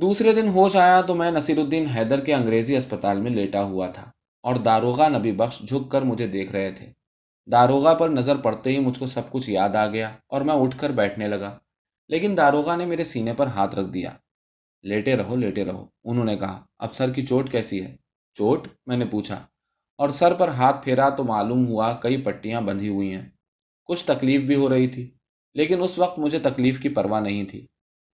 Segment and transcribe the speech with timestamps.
[0.00, 3.90] دوسرے دن ہوش آیا تو میں نصیر الدین حیدر کے انگریزی اسپتال میں لیٹا ہوا
[3.90, 4.10] تھا
[4.42, 6.86] اور داروغہ نبی بخش جھک کر مجھے دیکھ رہے تھے۔
[7.52, 10.78] داروغہ پر نظر پڑتے ہی مجھ کو سب کچھ یاد آ گیا اور میں اٹھ
[10.78, 11.58] کر بیٹھنے لگا۔
[12.08, 14.10] لیکن داروغہ نے میرے سینے پر ہاتھ رکھ دیا۔
[14.82, 17.96] لیٹے رہو لیٹے رہو، انہوں نے کہا۔ اب سر کی چوٹ کیسی ہے؟
[18.34, 19.46] چوٹ؟ میں نے پوچھا۔
[19.98, 23.28] اور سر پر ہاتھ پھیرا تو معلوم ہوا کئی پٹیاں بندھی ہوئی ہیں۔
[23.84, 25.10] کچھ تکلیف بھی ہو رہی تھی،
[25.54, 27.66] لیکن اس وقت مجھے تکلیف کی پرواہ نہیں تھی۔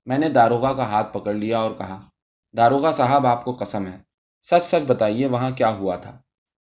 [0.07, 2.09] میں نے داروغہ کا ہاتھ پکڑ لیا اور کہا،
[2.57, 3.99] داروغہ صاحب، آپ کو قسم ہے۔
[4.43, 6.23] سچ سچ بتائیے، وہاں کیا ہوا تھا؟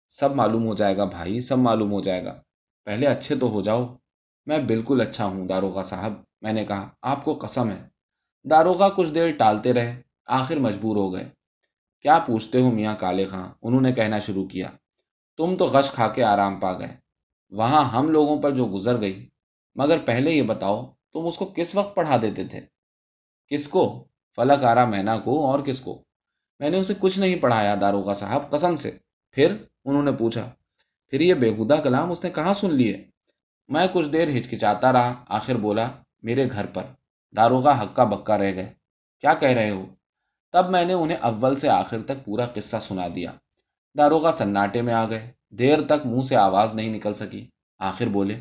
[0.09, 2.43] سب معلوم ہو جائے گا بھائی، سب معلوم ہو جائے گا۔
[2.85, 3.97] پہلے اچھے تو ہو جاؤ۔
[4.47, 7.89] میں بالکل اچھا ہوں، داروغہ صاحب۔ میں نے کہا، آپ کو قسم ہے۔
[8.51, 11.29] داروغہ کچھ دیر ٹالتے رہے، آخر مجبور ہو گئے۔
[12.03, 14.71] کیا پوچھتے ہو میاں کالے خاں؟ انہوں نے کہنا شروع کیا،
[15.37, 16.97] تم تو غش کھا کے آرام پا گئے۔
[17.51, 19.29] وہاں ہم لوگوں پر جو گزر گئی،
[19.75, 22.78] مگر پہلے یہ بتاؤ، تم اس کو کس وقت پڑھا دیتے تھے؟
[23.49, 24.05] کس کو؟
[24.37, 26.05] فلک آرا مینا کو اور کس کو؟
[26.59, 28.91] میں نے اسے کچھ نہیں پڑھایا داروغہ صاحب، قسم سے۔
[29.31, 30.51] پھر انہوں نے پوچھا،
[31.09, 33.11] پھر یہ بےحدہ کلام اس نے کہاں سن لیے؟
[33.69, 35.91] میں کچھ دیر ہچکچاتا رہا، آخر بولا،
[36.23, 36.83] میرے گھر پر۔
[37.37, 38.75] داروغہ ہکا بکا رہ گئے۔
[39.21, 39.87] کیا کہہ رہے ہو؟
[40.53, 43.33] تب میں نے انہیں اول سے آخر تک پورا قصہ سنا دیا۔
[43.99, 48.41] داروغہ سناٹے میں آ گئے۔ دیر تک منہ سے آواز نہیں نکل سکی۔ آخر بولے،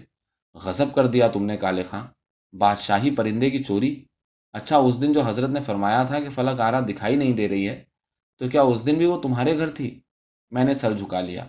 [0.53, 2.07] غضب کر دیا تم نے کالے خاں۔
[2.55, 4.03] بادشاہی پرندے کی چوری
[4.57, 7.69] اچھا اس دن جو حضرت نے فرمایا تھا کہ فلک آرا دکھائی نہیں دے رہی
[7.69, 7.83] ہے،
[8.39, 9.99] تو کیا اس دن بھی وہ تمہارے گھر تھی؟
[10.51, 11.45] میں نے سر جھکا لیا۔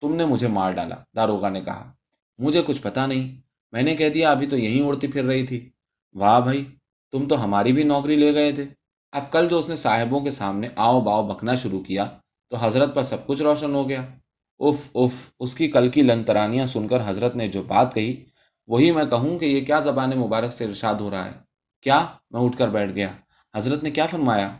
[0.00, 1.92] تم نے مجھے مار ڈالا داروگا نے کہا۔
[2.38, 3.40] مجھے کچھ پتا نہیں۔
[3.72, 5.70] میں نے کہہ دیا، ابھی تو یہیں اڑتی پھر رہی تھی۔
[6.14, 6.64] واہ بھائی،
[7.12, 8.64] تم تو ہماری بھی نوکری لے گئے تھے۔
[9.12, 12.06] اب کل جو اس نے صاحبوں کے سامنے آؤ باؤ بکنا شروع کیا،
[12.50, 14.02] تو حضرت پر سب کچھ روشن ہو گیا۔
[14.58, 18.24] اف اف اس کی کل کی لنترانیاں سن کر حضرت نے جو بات کہی،
[18.66, 21.53] وہی میں کہوں کہ یہ کیا زبان مبارک سے ارشاد ہو رہا ہے۔
[21.84, 23.10] کیا میں اٹھ کر بیٹھ گیا۔
[23.54, 24.56] حضرت نے کیا فرمایا؟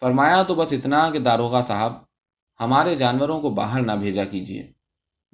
[0.00, 1.92] فرمایا تو بس اتنا کہ داروغہ صاحب،
[2.60, 4.72] ہمارے جانوروں کو باہر نہ بھیجا کیجیے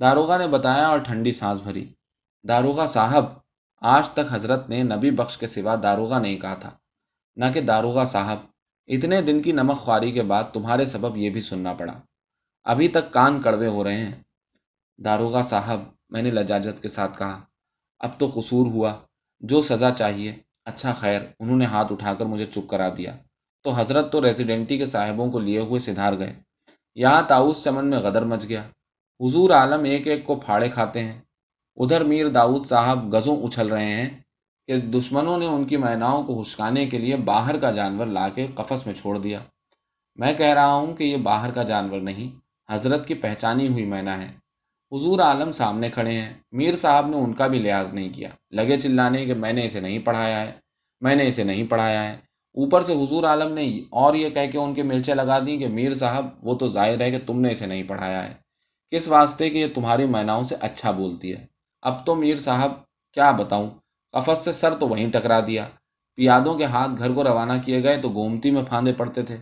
[0.01, 1.93] داروغہ نے بتایا اور ٹھنڈی سانس بھری۔
[2.49, 3.25] داروغہ صاحب،
[3.81, 6.71] آج تک حضرت نے نبی بخش کے سوا داروغہ نہیں کہا تھا۔
[7.37, 8.39] نہ کہ داروغہ صاحب،
[8.87, 12.01] اتنے دن کی نمک خواری کے بعد تمہارے سبب یہ بھی سننا پڑا۔
[12.65, 14.23] ابھی تک کان کڑوے ہو رہے ہیں۔
[14.99, 17.45] داروغہ صاحب، میں نے لجاجت کے ساتھ کہا،
[17.99, 18.99] اب تو قصور ہوا،
[19.41, 20.37] جو سزا چاہیے۔
[20.69, 23.17] اچھا خیر، انہوں نے ہاتھ اٹھا کر مجھے چپ کرا دیا۔
[23.65, 26.33] تو حضرت تو ریزیڈنٹی کے صاحبوں کو لیے ہوئے سدھار گئے۔
[26.95, 28.63] یہاں تاؤس چمن میں غدر مچ گیا۔
[29.21, 31.21] حضور عالم ایک ایک کو پھاڑے کھاتے ہیں۔
[31.77, 34.11] ادھر میر داؤد صاحب گزوں اچھل رہے ہیں
[34.67, 38.47] کہ دشمنوں نے ان کی میناؤں کو ہسکانے کے لیے باہر کا جانور لا کے
[38.55, 39.41] قفس میں چھوڑ دیا۔
[40.17, 42.39] میں کہہ رہا ہوں کہ یہ باہر کا جانور نہیں،
[42.73, 44.48] حضرت کی پہچانی ہوئی مینا ہے۔
[44.93, 48.81] حضور عالم سامنے کھڑے ہیں۔ میر صاحب نے ان کا بھی لحاظ نہیں کیا۔ لگے
[48.81, 50.53] چلانے کہ میں نے اسے نہیں پڑھایا ہے۔
[51.01, 52.13] میں نے اسے نہیں پڑھایا ہے۔
[52.55, 55.69] اوپر سے حضور عالم نے اور یہ کہہ کے ان کے مرچیں لگا دیں کہ
[55.69, 58.35] میر صاحب، وہ تو ظاہر ہے کہ تم نے اسے نہیں پڑھایا ہے۔
[58.91, 61.47] کس واسطے کہ یہ تمہاری میناؤں سے اچھا بولتی ہے۔
[61.83, 62.73] اب تو میر صاحب،
[63.13, 63.71] کیا بتاؤں؟
[64.13, 65.69] قفص سے سر تو وہیں ٹکرا دیا۔
[66.15, 69.37] پیادوں کے ہاتھ گھر کو روانہ کیے گئے تو گومتی میں پھاندے پڑتے تھے۔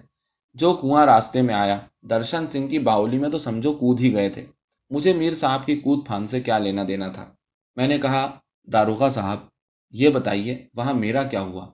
[0.55, 4.29] جو کنواں راستے میں آیا۔ درشن سنگھ کی باولی میں تو سمجھو کود ہی گئے
[4.29, 4.47] تھے۔
[4.91, 7.35] مجھے میر صاحب کی کود پھان سے کیا لینا دینا تھا؟
[7.77, 8.39] میں نے کہا،
[8.73, 9.39] داروغہ صاحب،
[9.91, 11.67] یہ بتائیے، وہاں میرا کیا ہوا؟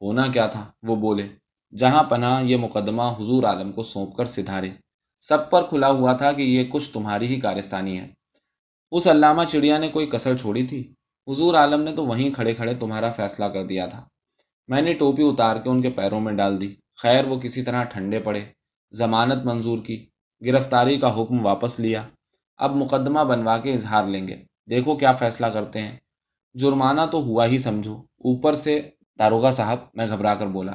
[0.00, 1.28] ہونا کیا تھا؟ وہ بولے،
[1.76, 4.70] جہاں پناہ یہ مقدمہ حضور عالم کو سونپ کر سدھارے۔
[5.20, 8.08] سب پر کھلا ہوا تھا کہ یہ کچھ تمہاری ہی کارستانی ہے۔
[8.90, 10.94] اس علامہ چڑیا نے کوئی کسر چھوڑی تھی؟
[11.28, 14.08] حضور عالم نے تو وہیں کھڑے کھڑے تمہارا فیصلہ کر دیا تھا۔
[14.68, 17.82] میں نے ٹوپی اتار کے ان کے پیروں میں ڈال دی۔ خیر، وہ کسی طرح
[17.84, 18.44] ٹھنڈے پڑے۔
[18.92, 20.06] ضمانت منظور کی۔
[20.46, 22.08] گرفتاری کا حکم واپس لیا۔
[22.56, 24.36] اب مقدمہ بنوا کے اظہار لیں گے۔
[24.70, 25.96] دیکھو کیا فیصلہ کرتے ہیں۔
[26.54, 30.72] جرمانہ تو ہوا ہی سمجھو۔ اوپر سے داروغہ صاحب، میں گھبرا کر بولا،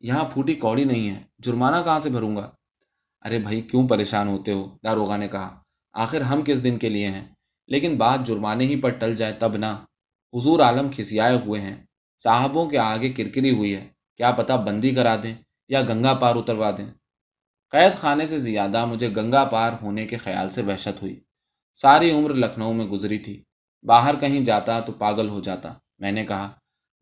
[0.00, 2.50] یہاں پھوٹی کوڑی نہیں ہے۔ جرمانہ کہاں سے بھروں گا؟
[3.24, 5.58] ارے بھائی، کیوں پریشان ہوتے ہو؟ داروغہ نے کہا،
[5.92, 7.24] آخر ہم کس دن کے لیے ہیں؟
[7.66, 9.84] لیکن بات جرمانے ہی پر ٹل جائے تب نہ۔
[10.34, 11.76] حضور عالم کھسیائے ہوئے ہیں۔
[12.22, 15.34] صاحبوں کے آگے کرکری ہوئی ہے۔ کیا پتہ بندی کرا دیں
[15.68, 16.86] یا گنگا پار اتروا دیں۔
[17.70, 21.20] قید خانے سے زیادہ مجھے گنگا پار ہونے کے خیال سے وحشت ہوئی۔
[21.74, 23.44] ساری عمر لکھنؤ میں گزری تھی۔
[23.82, 26.50] باہر کہیں جاتا تو پاگل ہو جاتا، میں نے کہا۔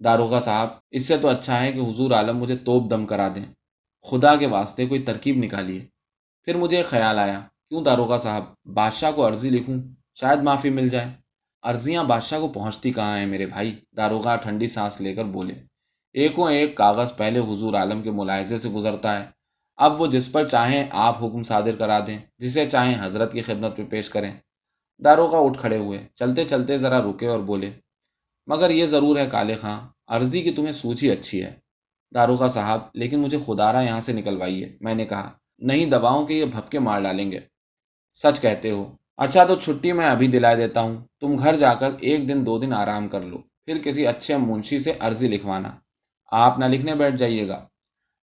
[0.04, 3.44] داروغہ صاحب، اس سے تو اچھا ہے کہ حضور عالم مجھے توپ دم کرا دیں۔
[4.10, 5.86] خدا کے واسطے کوئی ترکیب نکالیے۔
[6.44, 9.76] پھر مجھے خیال آیا، کیوں داروغہ صاحب، بادشاہ کو عرضی لکھوں؟
[10.14, 11.08] شاید معافی مل جائے۔
[11.62, 15.54] عرضیاں بادشاہ کو پہنچتی کہاں ہیں میرے بھائی؟ داروغہ ٹھنڈی سانس لے کر بولے۔
[16.12, 19.35] ایکوں ایک کاغذ پہلے حضور عالم کے ملاحظے سے گزرتا ہے۔
[19.76, 23.78] اب وہ جس پر چاہیں آپ حکم صادر کرا دیں، جسے چاہیں حضرت کی خدمت
[23.78, 24.32] میں پیش کریں۔
[25.05, 27.70] داروغہ اٹھ کھڑے ہوئے، چلتے چلتے ذرا رکے اور بولے،
[28.46, 31.55] مگر یہ ضرور ہے کالے خاں، عرضی کی تمہیں سوچی اچھی ہے۔
[32.14, 36.44] داروغہ صاحب، لیکن مجھے خدارہ یہاں سے نکلوائیے میں نے کہا، نہیں دباؤں کے یہ
[36.44, 37.38] بھپکے مار ڈالیں گے۔
[38.14, 41.90] سچ کہتے ہو اچھا تو چھٹی میں ابھی دلائے دیتا ہوں، تم گھر جا کر
[42.00, 45.70] ایک دن دو دن آرام کر لو، پھر کسی اچھے منشی سے عرضی لکھوانا۔
[46.32, 47.67] آپ نہ لکھنے بیٹھ جائیے گا۔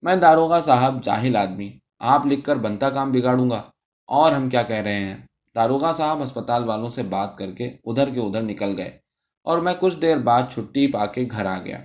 [0.02, 3.62] میں داروغہ صاحب جاہل آدمی، آپ لکھ کر بنتا کام بگاڑوں گا۔
[4.06, 5.19] اور ہم کیا کہہ رہے ہیں؟
[5.54, 8.99] داروغہ صاحب اسپتال والوں سے بات کر کے ادھر کے ادھر نکل گئے
[9.44, 11.78] اور میں کچھ دیر بعد چھٹی پا کے گھر آ گیا۔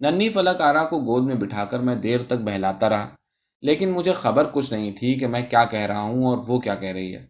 [0.00, 3.08] ننی فلک آرا کو گود میں بٹھا کر میں دیر تک بہلاتا رہا،
[3.62, 6.74] لیکن مجھے خبر کچھ نہیں تھی کہ میں کیا کہہ رہا ہوں اور وہ کیا
[6.74, 7.26] کہہ رہی ہے۔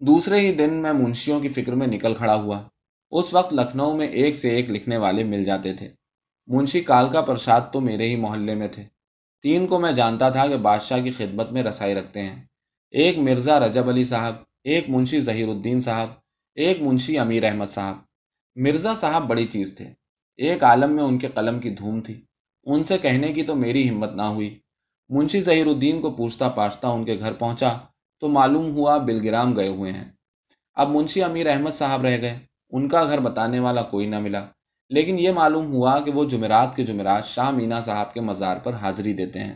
[0.00, 2.62] دوسرے ہی دن میں منشیوں کی فکر میں نکل کھڑا ہوا۔
[3.10, 5.88] اس وقت لکھنؤ میں ایک سے ایک لکھنے والے مل جاتے تھے۔
[6.46, 8.93] منشی کال کا پرساد تو میرے ہی محلے میں تھے۔
[9.44, 12.44] تین کو میں جانتا تھا کہ بادشاہ کی خدمت میں رسائی رکھتے ہیں۔
[12.90, 16.08] ایک مرزا رجب علی صاحب، ایک منشی ظہیر الدین صاحب،
[16.54, 17.96] ایک منشی امیر احمد صاحب۔
[18.56, 19.88] مرزا صاحب بڑی چیز تھے۔
[20.36, 22.20] ایک عالم میں ان کے قلم کی دھوم تھی۔
[22.64, 24.58] ان سے کہنے کی تو میری ہمت نہ ہوئی۔
[25.08, 27.78] منشی ظہیر الدین کو پوچھتا پاچھتا ان کے گھر پہنچا
[28.20, 30.12] تو معلوم ہوا بلگرام گئے ہوئے ہیں۔
[30.74, 32.38] اب منشی امیر احمد صاحب رہ گئے۔
[32.70, 34.46] ان کا گھر بتانے والا کوئی نہ ملا۔
[34.94, 38.74] لیکن یہ معلوم ہوا کہ وہ جمعرات کے جمعرات شاہ مینا صاحب کے مزار پر
[38.74, 39.54] حاضری دیتے ہیں۔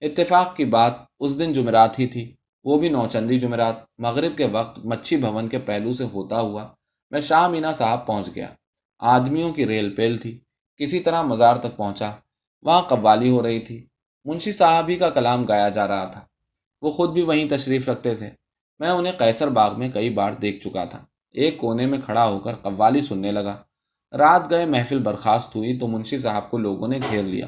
[0.00, 2.34] اتفاق کی بات اس دن جمعرات ہی تھی۔
[2.64, 6.68] وہ بھی نوچندی جمعرات۔ مغرب کے وقت مچھی بھون کے پہلو سے ہوتا ہوا
[7.10, 8.48] میں شاہ مینا صاحب پہنچ گیا۔
[8.98, 10.40] آدمیوں کی ریل پیل تھی۔
[10.76, 12.12] کسی طرح مزار تک پہنچا۔
[12.62, 13.86] وہاں قوالی ہو رہی تھی۔
[14.24, 16.20] منشی صاحب ہی کا کلام گایا جا رہا تھا۔
[16.82, 18.30] وہ خود بھی وہیں تشریف رکھتے تھے۔
[18.78, 22.38] میں انہیں قیصر باغ میں کئی بار دیکھ چکا تھا۔ ایک کونے میں کھڑا ہو
[22.38, 23.62] کر قوالی سننے لگا۔
[24.12, 27.46] رات گئے، محفل برخاست ہوئی تو منشی صاحب کو لوگوں نے گھیر لیا۔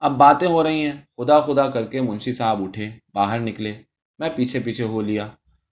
[0.00, 3.82] اب باتیں ہو رہی ہیں۔ خدا خدا کر کے منشی صاحب اٹھے، باہر نکلے۔
[4.18, 5.28] میں پیچھے پیچھے ہو لیا۔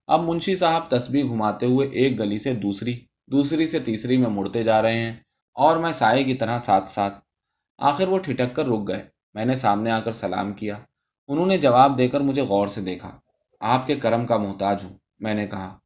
[0.06, 4.64] اب منشی صاحب تسبیح گھماتے ہوئے ایک گلی سے دوسری دوسری سے تیسری میں مڑتے
[4.64, 5.14] جا رہے ہیں
[5.54, 7.18] اور میں سائے کی طرح ساتھ ساتھ۔
[7.78, 9.04] آخر وہ ٹھٹک کر رک گئے۔
[9.34, 10.74] میں نے سامنے آ کر سلام کیا۔
[11.28, 13.20] انہوں نے جواب دے کر مجھے غور سے دیکھا۔
[13.60, 15.78] آپ کے کرم کا محتاج ہوں، میں نے کہا۔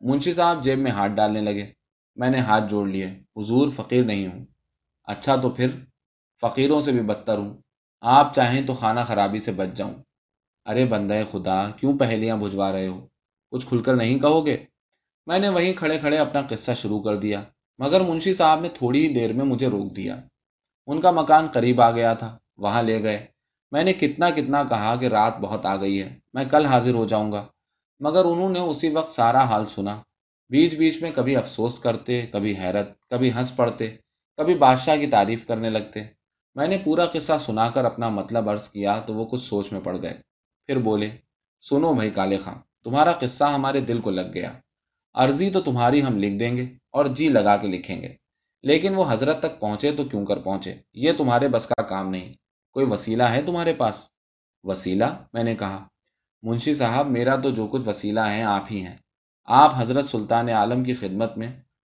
[0.00, 1.83] منشی صاحب جیب میں ہاتھ ڈالنے لگے۔
[2.16, 3.06] میں نے ہاتھ جوڑ لیے،
[3.36, 4.44] حضور فقیر نہیں ہوں۔
[5.04, 5.68] اچھا تو پھر
[6.40, 7.54] فقیروں سے بھی بدتر ہوں۔
[8.00, 9.94] آپ چاہیں تو خانہ خرابی سے بچ جاؤں۔
[10.64, 13.06] ارے بندہ خدا، کیوں پہلیاں بھجوا رہے ہو؟
[13.50, 14.64] کچھ کھل کر نہیں کہو گے؟
[15.26, 17.42] میں نے وہیں کھڑے کھڑے اپنا قصہ شروع کر دیا،
[17.78, 20.16] مگر منشی صاحب نے تھوڑی ہی دیر میں مجھے روک دیا۔
[20.86, 23.26] ان کا مکان قریب آ گیا تھا، وہاں لے گئے۔
[23.72, 27.04] میں نے کتنا کتنا کہا کہ رات بہت آ گئی ہے، میں کل حاضر ہو
[27.04, 27.46] جاؤں گا۔
[28.00, 30.02] مگر انہوں نے اسی وقت سارا حال سنا۔
[30.48, 33.96] بیچ بیچ میں کبھی افسوس کرتے، کبھی حیرت، کبھی ہنس پڑتے،
[34.36, 36.02] کبھی بادشاہ کی تعریف کرنے لگتے۔
[36.54, 39.80] میں نے پورا قصہ سنا کر اپنا مطلب عرض کیا تو وہ کچھ سوچ میں
[39.80, 40.14] پڑ گئے۔
[40.66, 41.10] پھر بولے،
[41.60, 42.54] سنو بھائی کالے خاں
[42.84, 44.52] تمہارا قصہ ہمارے دل کو لگ گیا۔
[45.14, 48.08] عرضی تو تمہاری ہم لکھ دیں گے اور جی لگا کے لکھیں گے۔
[48.62, 52.34] لیکن وہ حضرت تک پہنچے تو کیوں کر پہنچے؟ یہ تمہارے بس کا کام نہیں۔
[52.72, 54.10] کوئی وسیلہ ہے تمہارے پاس؟
[54.62, 55.88] وسیلہ؟ میں نے کہا،
[56.42, 58.96] منشی صاحب، میرا تو جو کچھ وسیلہ ہے، آپ ہی ہیں۔
[59.44, 61.48] آپ حضرت سلطان عالم کی خدمت میں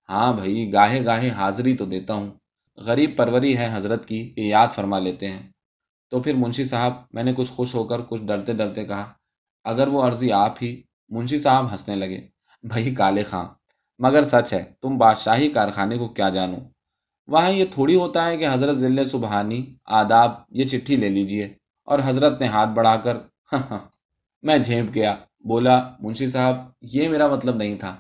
[0.10, 2.32] ہاں بھائی، گاہے گاہے حاضری تو دیتا ہوں۔
[2.78, 5.52] غریب پروری ہے حضرت کی کہ یاد فرما لیتے ہیں۔
[6.10, 9.14] تو پھر منشی صاحب، میں نے کچھ خوش ہو کر کچھ ڈرتے ڈرتے کہا،
[9.64, 12.28] اگر وہ عرضی آپ ہی، منشی صاحب ہنسنے لگے۔
[12.64, 13.46] بھائی، کالے خاں۔
[14.00, 16.58] مگر سچ ہے، تم بادشاہی کارخانے کو کیا جانو؟
[17.28, 21.54] وہاں یہ تھوڑی ہوتا ہے کہ حضرت ضلع سبحانی، آداب، یہ چٹھی لے لیجیے۔
[21.86, 23.16] اور حضرت نے ہاتھ بڑھا کر
[23.54, 23.80] ہاں، ہاں،
[24.42, 27.96] میں جھیپ گیا۔ بولا، منشی صاحب، یہ میرا مطلب نہیں تھا۔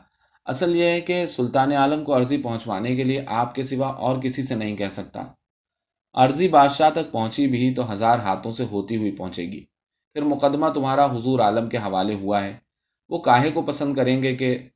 [0.45, 4.21] اصل یہ ہے کہ سلطان عالم کو عرضی پہنچوانے کے لیے آپ کے سوا اور
[4.21, 5.23] کسی سے نہیں کہہ سکتا۔
[6.13, 9.65] عرضی بادشاہ تک پہنچی بھی تو ہزار ہاتھوں سے ہوتی ہوئی پہنچے گی۔
[10.13, 12.57] پھر مقدمہ تمہارا حضور عالم کے حوالے ہوا ہے۔
[13.09, 14.69] وہ کاہے کو پسند کریں گے کہ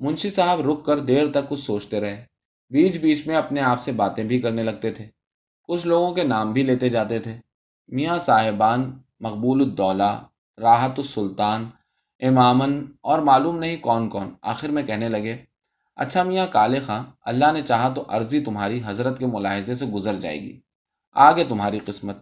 [0.00, 2.24] منشی صاحب رک کر دیر تک کچھ سوچتے رہے۔
[2.70, 5.06] بیچ بیچ میں اپنے آپ سے باتیں بھی کرنے لگتے تھے۔
[5.62, 7.36] کچھ لوگوں کے نام بھی لیتے جاتے تھے۔
[7.88, 10.22] میاں صاحبان مقبول الدولہ،
[10.58, 11.70] راحت السلطان
[12.20, 15.36] امامن اور معلوم نہیں کون کون۔ آخر میں کہنے لگے
[15.96, 20.14] اچھا میاں کالے خاں، اللہ نے چاہا تو عرضی تمہاری حضرت کے ملاحظے سے گزر
[20.14, 20.60] جائے گی۔
[21.12, 22.16] آگے تمہاری قسمت۔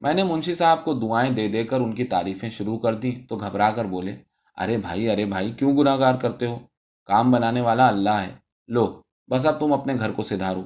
[0.00, 3.26] میں نے منشی صاحب کو دعائیں دے دے کر ان کی تعریفیں شروع کر دیں
[3.28, 4.16] تو گھبرا کر بولے،
[4.56, 6.58] ارے بھائی ارے بھائی، کیوں گناہ گار کرتے ہو؟
[7.04, 8.32] کام بنانے والا اللہ ہے۔
[8.68, 10.62] لو، بس اب تم اپنے گھر کو سدھارو۔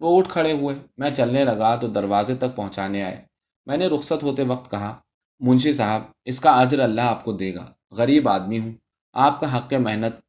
[0.00, 3.24] وہ اٹھ کھڑے ہوئے، میں چلنے لگا تو دروازے تک پہنچانے آئے۔
[3.66, 4.98] میں نے رخصت ہوتے وقت کہا،
[5.40, 8.72] منشی صاحب، اس کا اجر اللہ آپ کو دے گا۔ غریب آدمی ہوں۔
[9.12, 10.20] آپ کا حق محنت۔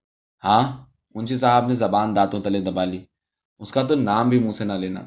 [0.43, 3.05] ہاں منشی صاحب نے زبان دانتوں تلے دبا لی۔
[3.59, 4.99] اس کا تو نام بھی منہ سے نہ لینا۔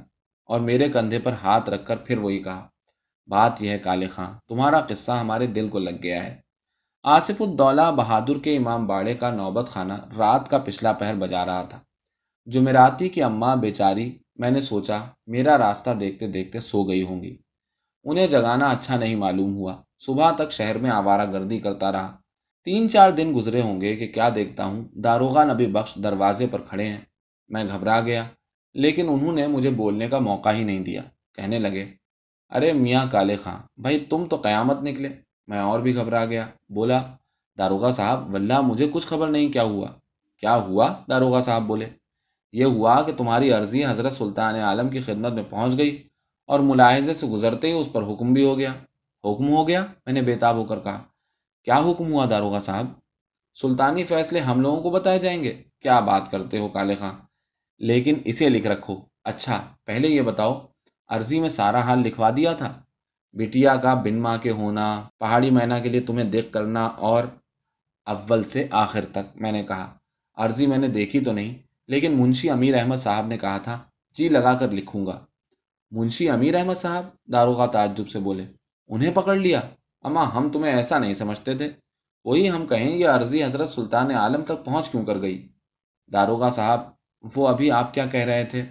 [0.45, 2.69] اور میرے کندھے پر ہاتھ رکھ کر پھر وہی کہا،
[3.27, 6.41] بات یہ ہے کالے خاں، تمہارا قصہ ہمارے دل کو لگ گیا ہے۔
[7.03, 11.63] آصف الدولہ بہادر کے امام باڑے کا نوبت خانہ رات کا پچھلا پہر بجا رہا
[11.63, 11.81] تھا۔
[12.47, 17.37] جمعراتی کی اماں بیچاری، میں نے سوچا، میرا راستہ دیکھتے دیکھتے سو گئی ہوں گی۔
[18.05, 22.17] انہیں جگانا اچھا نہیں معلوم ہوا۔ صبح تک شہر میں آوارہ گردی کرتا رہا۔
[22.65, 26.61] تین چار دن گزرے ہوں گے کہ کیا دیکھتا ہوں۔ داروغہ نبی بخش دروازے پر
[26.61, 27.01] کھڑے ہیں۔
[27.49, 28.25] میں گھبرا گیا،
[28.75, 31.03] لیکن انہوں نے مجھے بولنے کا موقع ہی نہیں دیا۔
[31.35, 31.85] کہنے لگے،
[32.51, 35.09] ارے میاں کالے خاں، بھائی تم تو قیامت نکلے۔
[35.47, 37.03] میں اور بھی گھبرا گیا۔ بولا،
[37.59, 39.89] داروغہ صاحب، واللہ مجھے کچھ خبر نہیں، کیا ہوا؟
[40.37, 41.87] کیا ہوا؟ داروغہ صاحب بولے،
[42.53, 46.03] یہ ہوا کہ تمہاری عرضی حضرت سلطان عالم کی خدمت میں پہنچ گئی
[46.47, 48.73] اور ملاحظے سے گزرتے ہی اس پر حکم بھی ہو گیا۔
[49.25, 51.03] حکم ہو گیا؟ میں نے بےتاب ہو کر کہا۔
[51.65, 52.87] کیا حکم ہوا داروغہ صاحب؟
[53.61, 57.13] سلطانی فیصلے ہم لوگوں کو بتائے جائیں گے۔ کیا بات کرتے ہو کالے خاں؟
[57.79, 60.67] لیکن اسے لکھ رکھو۔ اچھا پہلے یہ بتاؤ،
[61.09, 62.83] عرضی میں سارا حال لکھوا دیا تھا؟
[63.33, 67.25] بٹیا کا بن ماں کے ہونا، پہاڑی مینا کے لیے تمہیں دیکھ کرنا، اور
[68.07, 69.95] اول سے آخر تک، میں نے کہا۔
[70.35, 71.55] عرضی میں نے دیکھی تو نہیں،
[71.89, 73.83] لیکن منشی امیر احمد صاحب نے کہا تھا
[74.15, 75.27] جی لگا کر لکھوں گا۔
[75.91, 78.47] منشی امیر احمد صاحب؟ داروغہ تعجب سے بولے،
[78.89, 79.61] انہیں پکڑ لیا؟
[80.05, 81.71] اما ہم تمہیں ایسا نہیں سمجھتے تھے۔
[82.25, 85.49] وہی ہم کہیں یہ عرضی حضرت سلطان عالم تک پہنچ کیوں کر گئی؟
[86.13, 86.81] داروغہ صاحب،
[87.37, 88.65] وہ ابھی آپ کیا کہہ رہے تھے؟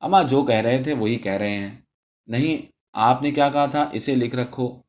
[0.00, 1.80] اما جو کہہ رہے تھے وہی کہہ رہے ہیں۔
[2.26, 4.80] نہیں، آپ نے کیا کہا تھا؟ اسے لکھ رکھو۔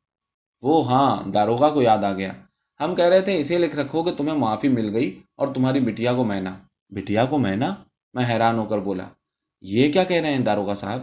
[0.62, 2.32] وہ ہاں داروغہ کو یاد آ گیا۔
[2.80, 6.14] ہم کہہ رہے تھے، اسے لکھ رکھو کہ تمہیں معافی مل گئی اور تمہاری بٹیا
[6.14, 6.58] کو مینا
[6.90, 7.76] بٹیا کو مینا
[8.14, 9.08] میں حیران ہو کر بولا۔
[9.62, 11.00] یہ کیا کہہ رہے ہیں داروغہ صاحب؟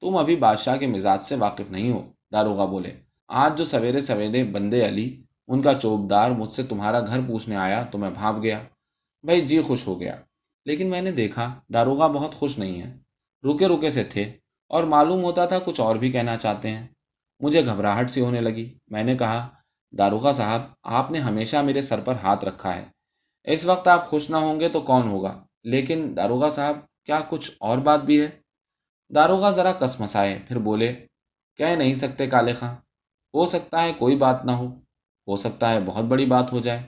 [0.00, 2.96] تم ابھی بادشاہ کے مزاج سے واقف نہیں ہو۔ داروغہ بولے۔
[3.28, 7.82] آج جو سویرے سویرے بندے علی، ان کا چوبدار مجھ سے تمہارا گھر پوچھنے آیا
[7.82, 8.62] تو میں بھاپ گیا۔
[9.22, 10.16] بھائی جی خوش ہو گیا۔
[10.64, 12.98] لیکن میں نے دیکھا، داروغہ بہت خوش نہیں ہے۔
[13.42, 14.22] رکے رکے سے تھے
[14.68, 16.86] اور معلوم ہوتا تھا کچھ اور بھی کہنا چاہتے ہیں۔
[17.40, 19.48] مجھے گھبراہٹ سی ہونے لگی۔ میں نے کہا،
[19.98, 22.84] داروغہ صاحب، آپ نے ہمیشہ میرے سر پر ہاتھ رکھا ہے۔
[23.44, 27.50] اس وقت آپ خوش نہ ہوں گے تو کون ہوگا؟ لیکن داروغہ صاحب، کیا کچھ
[27.60, 28.28] اور بات بھی ہے؟
[29.14, 31.06] داروغہ ذرا کس مسائے پھر بولے
[31.56, 32.74] کہہ نہیں سکتے کالے خاں۔
[33.34, 34.66] ہو سکتا ہے کوئی بات نہ ہو
[35.28, 36.82] ہو سکتا ہے بہت بڑی بات ہو جائے،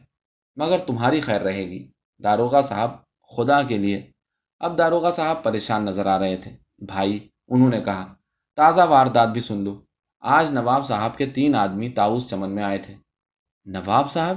[0.56, 1.90] مگر تمہاری خیر رہے گی۔
[2.22, 2.90] داروغہ صاحب
[3.36, 4.10] خدا کے لیے۔
[4.60, 8.14] اب داروغہ صاحب پریشان نظر آ رہے تھے۔ بھائی، انہوں نے کہا،
[8.56, 9.80] تازہ واردات بھی سن لو۔
[10.20, 12.94] آج نواب صاحب کے تین آدمی تاؤس چمن میں آئے تھے۔
[13.64, 14.36] نواب صاحب؟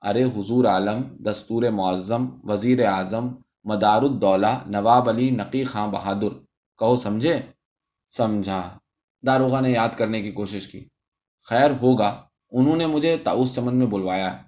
[0.00, 3.28] ارے حضور عالم، دستور معظم، وزیر اعظم
[3.64, 6.38] مدار الدولہ نواب علی، نقی خاں بہادر۔
[6.78, 7.42] کہو، سمجھے؟
[8.16, 8.78] سمجھا۔
[9.26, 10.88] داروغہ نے یاد کرنے کی کوشش کی۔
[11.44, 14.38] خیر ہوگا، انہوں نے مجھے تاؤس چمن میں بلوایا۔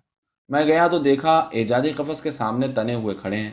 [0.48, 3.50] میں گیا تو دیکھا ایجادی قفس کے سامنے تنے ہوئے کھڑے ہیں۔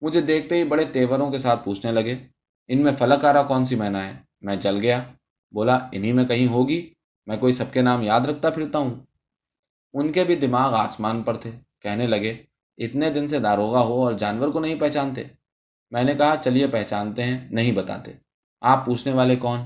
[0.00, 2.16] مجھے دیکھتے ہی بڑے تیوروں کے ساتھ پوچھنے لگے،
[2.68, 5.02] ان میں فلک آرا کون سی مینا ہے؟ میں چل گیا۔
[5.52, 6.94] بولا، انہی میں کہیں ہوگی؟
[7.26, 8.94] میں کوئی سب کے نام یاد رکھتا پھرتا ہوں۔
[9.92, 11.50] ان کے بھی دماغ آسمان پر تھے۔
[11.80, 12.42] کہنے لگے،
[12.78, 15.22] اتنے دن سے داروغہ ہو اور جانور کو نہیں پہچانتے۔
[15.90, 18.12] میں نے کہا، چلیے پہچانتے ہیں، نہیں بتاتے۔
[18.60, 19.60] آپ پوچھنے والے کون؟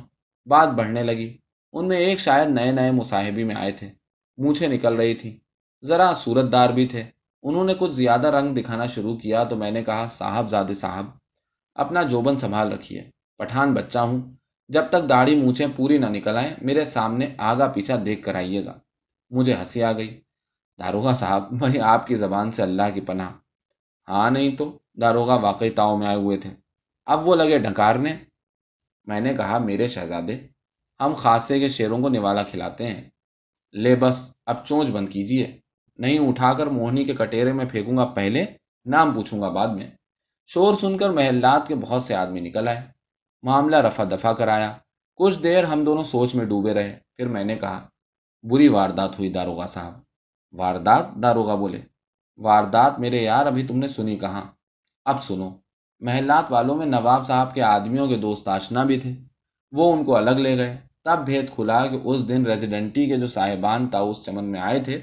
[0.46, 1.36] بات بڑھنے لگی۔
[1.72, 3.90] ان میں ایک شاید نئے نئے مصاحبی میں آئے تھے۔
[4.36, 5.38] مونچھیں نکل رہی تھی
[5.84, 7.04] ذرا صورت دار بھی تھے۔
[7.42, 11.06] انہوں نے کچھ زیادہ رنگ دکھانا شروع کیا تو میں نے کہا، صاحب زاد صاحب،
[11.74, 14.20] اپنا جوبن سنبھال رکھیے۔ پٹھان بچہ ہوں۔
[14.68, 18.64] جب تک داڑھی مونچھیں پوری نہ نکل آئیں، میرے سامنے آگا پیچھا دیکھ کر آئیے
[18.64, 18.78] گا۔
[19.30, 20.20] مجھے ہنسی آ گئی۔
[20.78, 23.30] داروغہ صاحب وہی آپ کی زبان سے اللہ کی پناہ۔
[24.08, 26.50] ہاں نہیں تو داروغہ واقعی تاؤ میں آئے ہوئے تھے۔
[27.06, 28.16] اب وہ لگے ڈھکارنے۔
[29.04, 30.38] میں نے کہا، میرے شہزادے،
[31.00, 33.10] ہم خاصے کے شیروں کو نوالا کھلاتے ہیں۔
[33.72, 35.60] لے بس، اب چونچ بند کیجیے۔
[35.96, 38.44] نہیں اٹھا کر موہنی کے کٹیرے میں پھینکوں گا پہلے،
[38.86, 39.90] نام پوچھوں گا بعد میں۔
[40.46, 42.80] شور سن کر محلات کے بہت سے آدمی نکل آئے۔
[43.42, 44.76] معاملہ رفع دفع کرایا۔
[45.16, 47.88] کچھ دیر ہم دونوں سوچ میں ڈوبے رہے۔ پھر میں نے کہا،
[48.42, 49.92] بری واردات ہوئی داروغہ صاحب۔
[50.52, 51.80] واردات؟ داروغہ بولے۔
[52.36, 54.42] واردات میرے یار، ابھی تم نے سنی کہاں؟
[55.04, 55.50] اب سنو۔
[56.00, 59.12] محلات والوں میں نواب صاحب کے آدمیوں کے دوست آشنا بھی تھے۔
[59.72, 63.26] وہ ان کو الگ لے گئے۔ تب بھید کھلا کہ اس دن ریزیڈنٹی کے جو
[63.26, 65.00] صاحبان تاؤس چمن میں آئے تھے،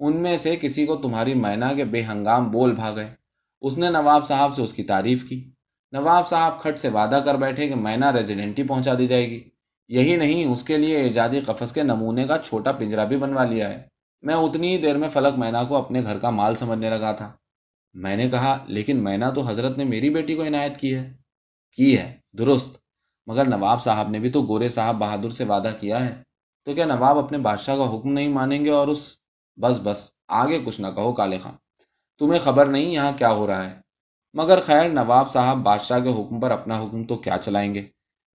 [0.00, 3.06] ان میں سے کسی کو تمہاری مینا کے بے ہنگام بول بھاگے
[3.62, 5.50] اس نے نواب صاحب سے اس کی تعریف کی۔
[5.92, 9.40] نواب صاحب کھٹ سے وعدہ کر بیٹھے کہ مینا ریزیڈنٹی پہنچا دی جائے گی۔
[9.88, 13.68] یہی نہیں، اس کے لیے ایجادی قفس کے نمونے کا چھوٹا پنجرا بھی بنوا لیا
[13.68, 13.82] ہے۔
[14.22, 17.32] میں اتنی ہی دیر میں فلک مینا کو اپنے گھر کا مال سمجھنے لگا تھا۔
[17.94, 21.12] میں نے کہا، لیکن مینا تو حضرت نے میری بیٹی کو عنایت کی ہے۔
[21.76, 22.78] کی ہے، درست۔
[23.26, 26.22] مگر نواب صاحب نے بھی تو گورے صاحب بہادر سے وعدہ کیا ہے۔
[26.64, 29.16] تو کیا نواب اپنے بادشاہ کا حکم نہیں مانیں گے اور اس
[29.60, 31.52] بس بس، آگے کچھ نہ کہو کالے خاں
[32.18, 33.80] تمہیں خبر نہیں یہاں کیا ہو رہا ہے۔
[34.34, 37.86] مگر خیر، نواب صاحب بادشاہ کے حکم پر اپنا حکم تو کیا چلائیں گے؟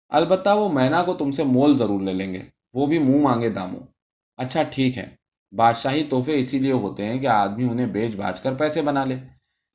[0.10, 2.42] البتہ وہ مینا کو تم سے مول ضرور لے لیں گے۔
[2.74, 3.80] وہ بھی منہ مانگے داموں۔
[4.38, 5.16] اچھا ٹھیک ہے۔
[5.52, 9.16] بادشاہی تحفے اسی لیے ہوتے ہیں کہ آدمی انہیں بیچ باچ کر پیسے بنا لے۔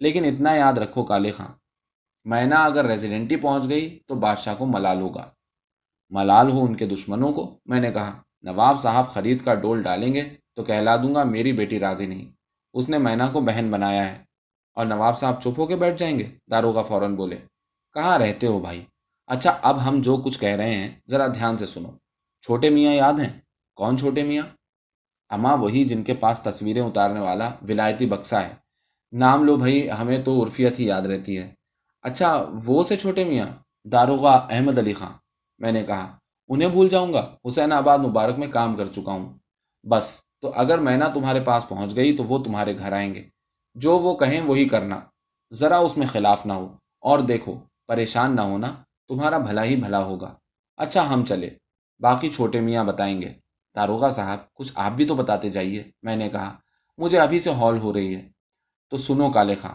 [0.00, 1.48] لیکن اتنا یاد رکھو کالے خاں،
[2.24, 5.30] مینا اگر ریزیڈنٹی پہنچ گئی تو بادشاہ کو ملال ہوگا۔
[6.10, 10.14] ملال ہو ان کے دشمنوں کو، میں نے کہا، نواب صاحب خرید کا ڈول ڈالیں
[10.14, 12.32] گے تو کہلا دوں گا میری بیٹی راضی نہیں۔
[12.74, 14.24] اس نے مینا کو بہن بنایا ہے۔
[14.74, 17.36] اور نواب صاحب چپ ہو کے بیٹھ جائیں گے؟ داروغہ فوراً بولے،
[17.94, 18.84] کہاں رہتے ہو بھائی؟
[19.26, 21.90] اچھا اب ہم جو کچھ کہہ رہے ہیں، ذرا دھیان سے سنو۔
[22.42, 23.40] چھوٹے میاں یاد ہیں؟
[23.76, 24.46] کون چھوٹے میاں؟
[25.28, 28.54] اما وہی جن کے پاس تصویریں اتارنے والا ولایتی بکسا ہے۔
[29.12, 31.54] نام لو بھائی، ہمیں تو عرفیت ہی یاد رہتی ہے۔
[32.02, 33.46] اچھا وہ سے چھوٹے میاں،
[33.84, 35.12] داروغہ احمد علی خان،
[35.58, 39.32] میں نے کہا، انہیں بھول جاؤں گا، حسین آباد مبارک میں کام کر چکا ہوں۔
[39.82, 43.28] بس، تو اگر میں نہ تمہارے پاس پہنچ گئی تو وہ تمہارے گھر آئیں گے۔
[43.74, 45.00] جو وہ کہیں وہی کرنا۔
[45.52, 48.74] ذرا اس میں خلاف نہ ہو۔ اور دیکھو، پریشان نہ ہونا،
[49.08, 50.34] تمہارا بھلا ہی بھلا ہوگا۔
[50.76, 51.50] اچھا ہم چلے۔
[52.00, 53.32] باقی چھوٹے میاں بتائیں گے۔
[53.76, 56.56] داروغہ صاحب، کچھ آپ بھی تو بتاتے جائیے۔ میں نے کہا،
[56.98, 58.28] مجھے ابھی سے ہال ہو رہی ہے۔
[58.90, 59.74] تو سنو کالے خاں،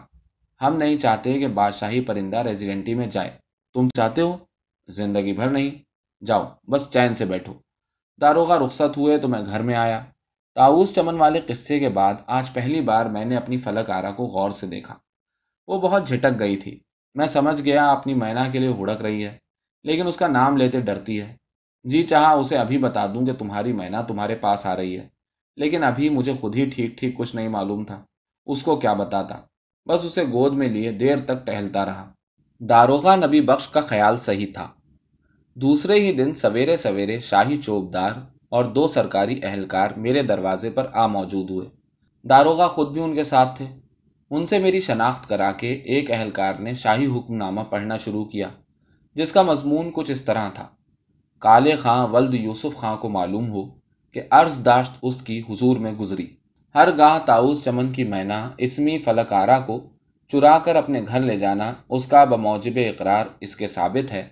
[0.60, 3.30] ہم نہیں چاہتے کہ بادشاہی پرندہ ریزیڈنٹی میں جائے۔
[3.74, 4.36] تم چاہتے ہو؟
[4.88, 5.70] زندگی بھر نہیں۔
[6.26, 7.54] جاؤ، بس چین سے بیٹھو۔
[8.20, 10.04] داروغہ رخصت ہوئے تو میں گھر میں آیا۔
[10.54, 14.24] تاؤس چمن والے قصے کے بعد آج پہلی بار میں نے اپنی فلک آرا کو
[14.26, 14.94] غور سے دیکھا۔
[15.68, 16.80] وہ بہت جھٹک گئی تھی۔
[17.14, 19.38] میں سمجھ گیا اپنی مینا کے لیے ہڑک رہی ہے،
[19.84, 21.36] لیکن اس کا نام لیتے ڈرتی ہے۔
[21.84, 25.08] جی چاہا، اسے ابھی بتا دوں کہ تمہاری مینا تمہارے پاس آ رہی ہے،
[25.56, 28.04] لیکن ابھی مجھے خود ہی ٹھیک ٹھیک کچھ نہیں معلوم تھا۔
[28.46, 29.34] اس کو کیا بتاتا۔
[29.88, 32.12] بس اسے گود میں لیے دیر تک ٹہلتا رہا۔
[32.60, 34.68] داروغہ نبی بخش کا خیال صحیح تھا۔
[35.54, 38.10] دوسرے ہی دن سویرے سویرے شاہی چوبدار
[38.48, 41.68] اور دو سرکاری اہلکار میرے دروازے پر آ موجود ہوئے۔
[42.28, 43.66] داروغہ خود بھی ان کے ساتھ تھے۔
[44.30, 48.48] ان سے میری شناخت کرا کے ایک اہلکار نے شاہی حکم نامہ پڑھنا شروع کیا،
[49.14, 50.68] جس کا مضمون کچھ اس طرح تھا۔
[51.38, 53.62] کالے خاں ولد یوسف خاں کو معلوم ہو
[54.12, 56.26] کہ عرض داشت اس کی حضور میں گزری۔
[56.76, 59.80] ہر گاہ تاؤس چمن کی مینا، اسمی فلکارا کو
[60.28, 64.28] چرا کر اپنے گھر لے جانا اس کا بموجب اقرار اس کے ثابت ہے۔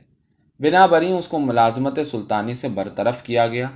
[0.60, 3.68] بنا بری اس کو ملازمت سلطانی سے برطرف کیا گیا،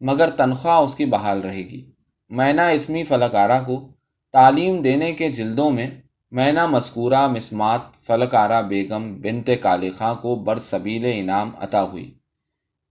[0.00, 1.90] مگر تنخواہ اس کی بحال رہے گی۔
[2.30, 3.88] مینا اسمی فلکارہ کو
[4.32, 5.90] تعلیم دینے کے جلدوں میں
[6.30, 12.14] مینا مذکورہ مسمات فلکارہ بیگم بنت کالے خاں کو برصبیل انعام عطا ہوئی۔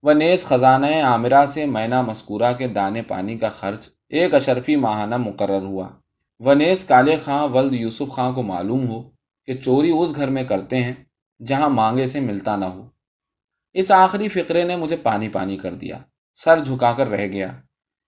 [0.03, 5.17] و نیز خزانہ عامرہ سے مینا مذکورہ کے دانے پانی کا خرچ ایک اشرفی ماہانہ
[5.17, 5.89] مقرر ہوا۔
[6.39, 9.02] و نیز کالے خاں ولد یوسف خاں کو معلوم ہو
[9.45, 10.93] کہ چوری اس گھر میں کرتے ہیں
[11.45, 12.88] جہاں مانگے سے ملتا نہ ہو۔
[13.74, 15.97] اس آخری فقرے نے مجھے پانی پانی کر دیا،
[16.36, 17.52] سر جھکا کر رہ گیا۔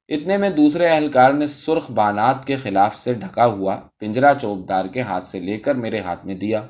[0.10, 5.02] اتنے میں دوسرے اہلکار نے سرخ بانات کے خلاف سے ڈھکا ہوا پنجرا چوبدار کے
[5.02, 6.68] ہاتھ سے لے کر میرے ہاتھ میں دیا۔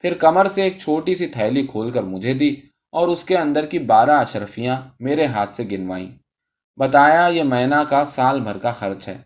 [0.00, 2.56] پھر کمر سے ایک چھوٹی سی تھیلی کھول کر مجھے دی
[2.92, 6.23] اور اس کے اندر کی بارہ اشرفیاں میرے ہاتھ سے گنوائیں۔
[6.78, 9.16] بتایا یہ مینا کا سال بھر کا خرچ ہے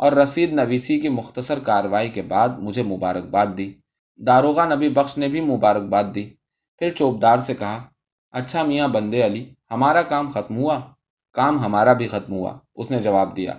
[0.00, 3.72] اور رسید نویسی کی مختصر کاروائی کے بعد مجھے مبارکباد دی۔
[4.20, 6.24] داروغہ نبی بخش نے بھی مبارکباد دی۔
[6.78, 7.78] پھر چوبدار سے کہا
[8.32, 10.78] اچھا میاں بندے علی، ہمارا کام ختم ہوا۔
[11.36, 13.54] کام ہمارا بھی ختم ہوا اس نے جواب دیا،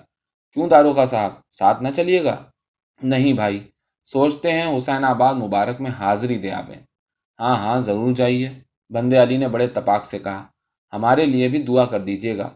[0.53, 2.35] کیوں داروغہ صاحب، ساتھ نہ چلیے گا
[3.01, 3.59] نہیں بھائی،
[4.07, 6.79] سوچتے ہیں حسین آباد مبارک میں حاضری دے آبیں
[7.39, 8.49] ہاں ہاں ضرور جائیے
[8.89, 10.45] بندے علی نے بڑے تپاک سے کہا،
[10.93, 12.49] ہمارے لیے بھی دعا کر دیجیے گا۔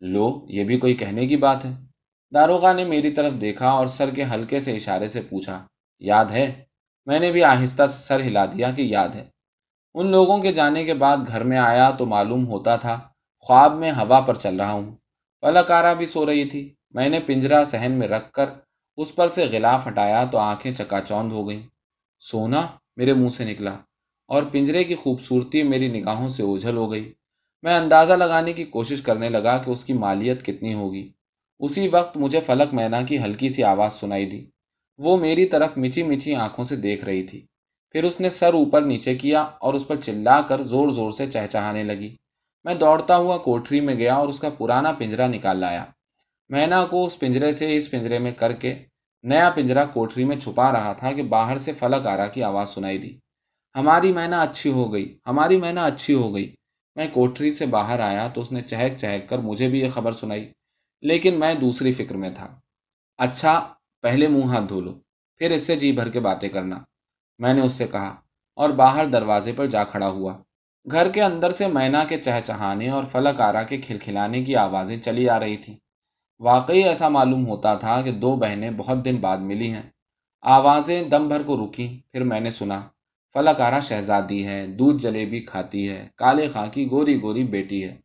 [0.00, 1.70] لو یہ بھی کوئی کہنے کی بات ہے؟
[2.34, 5.66] داروغہ نے میری طرف دیکھا اور سر کے ہلکے سے اشارے سے پوچھا،
[5.98, 6.64] یاد ہے؟
[7.06, 9.24] میں نے بھی آہستہ سر ہلا دیا کہ یاد ہے۔
[9.94, 13.00] ان لوگوں کے جانے کے بعد گھر میں آیا تو معلوم ہوتا تھا،
[13.38, 14.96] خواب میں ہوا پر چل رہا ہوں۔
[15.40, 18.46] فلکارا بھی سو رہی تھی۔ میں نے پنجرا سہن میں رکھ کر
[18.96, 21.62] اس پر سے غلاف ہٹایا تو آنکھیں چکا چوند ہو گئیں۔
[22.20, 23.76] سونا میرے منہ سے نکلا
[24.28, 27.12] اور پنجرے کی خوبصورتی میری نگاہوں سے اوجھل ہو گئی۔
[27.66, 31.12] میں اندازہ لگانے کی کوشش کرنے لگا کہ اس کی مالیت کتنی ہوگی۔
[31.58, 34.46] اسی وقت مجھے فلک مینا کی ہلکی سی آواز سنائی دی۔
[34.98, 37.46] وہ میری طرف مچی مچی آنکھوں سے دیکھ رہی تھی۔
[37.90, 41.30] پھر اس نے سر اوپر نیچے کیا اور اس پر چلا کر زور زور سے
[41.30, 42.16] چہچہانے لگی۔
[42.64, 45.84] میں دوڑتا ہوا کوٹری میں گیا اور اس کا پرانا پنجرا نکال لایا۔
[46.48, 48.74] مینا کو اس پنجرے سے اس پنجرے میں کر کے
[49.22, 52.98] نیا پنجرا کوٹری میں چھپا رہا تھا کہ باہر سے فلک آرا کی آواز سنائی
[52.98, 53.18] دی۔
[53.76, 56.54] ہماری مینا اچھی ہو گئی۔ ہماری مینا اچھی ہو گئی۔
[56.96, 60.12] میں کوٹری سے باہر آیا تو اس نے چہک چہک کر مجھے بھی یہ خبر
[60.12, 60.52] سنائی،
[61.00, 62.60] لیکن میں دوسری فکر میں تھا۔
[63.18, 64.94] اچھا پہلے منہ ہاتھ دھو لو،
[65.36, 66.78] پھر اس سے جی بھر کے باتیں کرنا۔
[67.38, 68.16] میں نے اس سے کہا
[68.54, 70.38] اور باہر دروازے پر جا کھڑا ہوا۔
[70.90, 75.28] گھر کے اندر سے مینا کے چہچہانے اور فلک آرا کے کھلکھلانے کی آوازیں چلی
[75.28, 75.76] آ رہی تھیں۔
[76.40, 79.82] واقعی ایسا معلوم ہوتا تھا کہ دو بہنیں بہت دن بعد ملی ہیں۔
[80.42, 82.88] آوازیں دم بھر کو رکی، پھر میں نے سنا۔
[83.36, 87.96] فلک شہزادی ہے دودھ جلیبی کھاتی ہے کالے خاں کی گوری گوری بیٹی ہے۔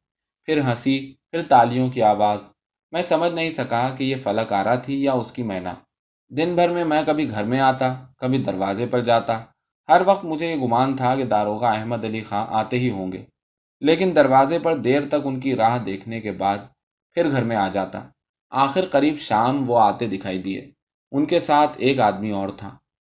[0.45, 2.39] پھر ہنسی، پھر تالیوں کی آواز۔
[2.91, 5.73] میں سمجھ نہیں سکا کہ یہ فلک آرا تھی یا اس کی مینا۔
[6.29, 9.43] دن بھر میں میں کبھی گھر میں آتا، کبھی دروازے پر جاتا۔
[9.89, 13.25] ہر وقت مجھے یہ گمان تھا کہ داروغہ احمد علی خاں آتے ہی ہوں گے۔
[13.81, 16.57] لیکن دروازے پر دیر تک ان کی راہ دیکھنے کے بعد
[17.13, 18.07] پھر گھر میں آ جاتا۔
[18.49, 20.71] آخر قریب شام وہ آتے دکھائی دیے۔
[21.11, 22.77] ان کے ساتھ ایک آدمی اور تھا۔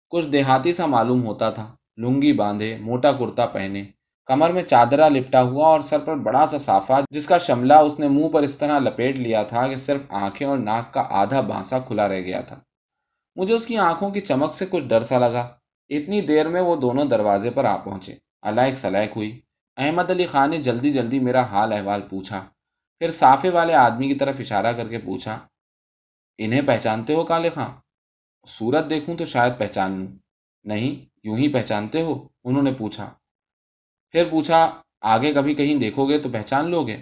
[0.10, 3.83] کچھ دیہاتی سا معلوم ہوتا تھا۔ لنگی باندھے، موٹا کرتا پہنے۔
[4.25, 7.99] کمر میں چادرا لپٹا ہوا اور سر پر بڑا سا صافہ، جس کا شملہ اس
[7.99, 11.41] نے منہ پر اس طرح لپیٹ لیا تھا کہ صرف آنکھیں اور ناک کا آدھا
[11.41, 12.59] بانسا کھلا رہ گیا تھا۔
[13.35, 15.49] مجھے اس کی آنکھوں کی چمک سے کچھ ڈر سا لگا۔
[15.89, 19.39] اتنی دیر میں وہ دونوں دروازے پر آ پہنچے۔ علائق سلیک ہوئی۔
[19.77, 22.45] احمد علی خان نے جلدی جلدی میرا حال احوال پوچھا۔
[23.01, 25.39] پھر صافے والے آدمی کی طرف اشارہ کر کے پوچھا،
[26.37, 27.69] انہیں پہچانتے ہو کالے خاں
[28.47, 30.20] صورت دیکھوں تو شاید پہچان لوں۔
[30.63, 33.13] نہیں، یوں ہی پہچانتے ہو؟ انہوں نے پوچھا۔
[34.12, 37.02] پھر پوچھا، آگے کبھی کہیں دیکھو گے تو پہچان لو گے؟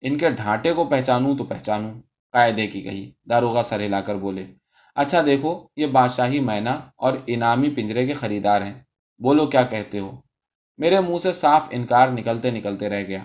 [0.00, 1.94] ان کے ڈھانٹے کو پہچانوں تو پہچانوں،
[2.32, 4.46] قاعدے کی کہی۔ داروغہ سر ہلا کر بولے۔
[4.94, 8.82] اچھا دیکھو، یہ بادشاہی مینا اور انعامی پنجرے کے خریدار ہیں۔
[9.18, 10.20] بولو، کیا کہتے ہو؟
[10.78, 13.24] میرے منہ سے صاف انکار نکلتے نکلتے رہ گیا۔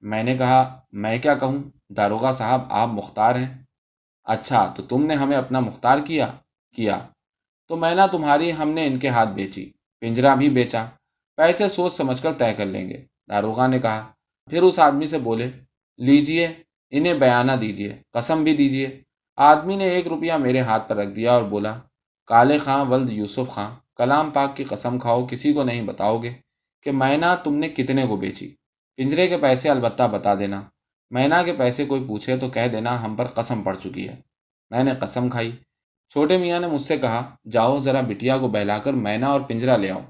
[0.00, 3.62] میں نے کہا، میں کیا کہوں؟ داروغہ صاحب، آپ مختار ہیں۔
[4.24, 6.32] اچھا تو تم نے ہمیں اپنا مختار کیا؟
[6.74, 7.06] کیا؟
[7.72, 10.86] تو میں نہ تمہاری ہم نے ان کے ہاتھ بیچی پنجرا بھی بیچا۔
[11.36, 14.12] پیسے سوچ سمجھ کر طے کر لیں گے، داروغہ نے کہا۔
[14.50, 15.50] پھر اس آدمی سے بولے،
[15.96, 16.48] لیجیے،
[16.90, 19.02] انہیں بیانہ دیجیے، قسم بھی دیجیے۔
[19.36, 21.80] آدمی نے ایک روپیہ میرے ہاتھ پر رکھ دیا اور بولا،
[22.26, 26.32] کالے خاں، ولد یوسف خاں، کلام پاک کی قسم کھاؤ، کسی کو نہیں بتاؤ گے
[26.82, 28.54] کہ مینا تم نے کتنے کو بیچی۔
[28.96, 30.62] پنجرے کے پیسے البتہ بتا دینا۔
[31.10, 34.16] مینا کے پیسے کوئی پوچھے تو کہہ دینا ہم پر قسم پڑ چکی ہے۔
[34.70, 35.56] میں نے قسم کھائی۔
[36.12, 39.76] چھوٹے میاں نے مجھ سے کہا، جاؤ ذرا بٹیا کو بہلا کر مینا اور پنجرا
[39.76, 40.00] لے آؤ۔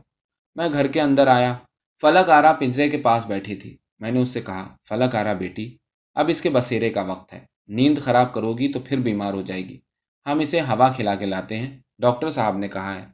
[0.55, 1.55] میں گھر کے اندر آیا۔
[2.01, 5.77] فلک آرا پنجرے کے پاس بیٹھی تھی۔ میں نے اس سے کہا، فلک آرا بیٹی،
[6.15, 9.43] اب اس کے بسیرے کا وقت ہے۔ نیند خراب کرو گی تو پھر بیمار ہو
[9.43, 9.81] جائے گی۔
[10.27, 13.05] ہم اسے ہوا کھلا کے لاتے ہیں۔ ڈاکٹر صاحب نے کہا ہے۔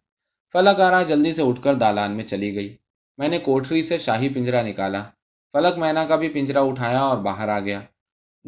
[0.52, 2.76] فلک آرا جلدی سے اٹھ کر دالان میں چلی گئی۔
[3.18, 5.02] میں نے کوٹری سے شاہی پنجرا نکالا۔
[5.52, 7.80] فلک مینا کا بھی پنجرا اٹھایا اور باہر آ گیا۔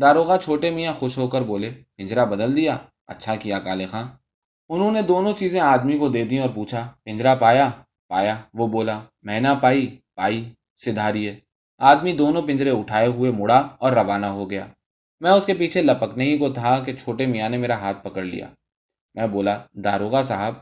[0.01, 2.77] داروغہ چھوٹے میاں خوش ہو کر بولے، پنجرا بدل دیا؟
[3.07, 4.20] اچھا کیا کالے خاں۔
[4.73, 7.71] انہوں نے دونوں چیزیں آدمی کو دے دی اور پوچھا پنجرا پایا؟
[8.09, 11.39] پایا، وہ بولا مینا پائی پائی سدھاریے
[11.79, 14.67] آدمی دونوں پنجرے اٹھائے ہوئے مڑا اور روانہ ہو گیا۔
[15.21, 18.23] میں اس کے پیچھے لپکنے ہی کو تھا کہ چھوٹے میاں نے میرا ہاتھ پکڑ
[18.23, 18.49] لیا۔
[19.15, 20.55] میں بولا، داروغہ صاحب،